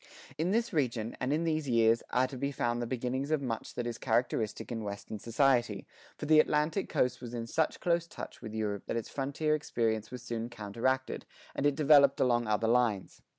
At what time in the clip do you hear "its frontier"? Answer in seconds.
8.97-9.53